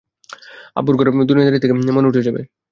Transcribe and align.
আব্বুর 0.75 0.95
ঘর 0.97 1.07
আর 1.09 1.27
দুনিয়াদারি 1.29 1.59
থেকে 1.61 1.73
মন 1.89 2.05
উঠে 2.09 2.25
যাবে। 2.27 2.41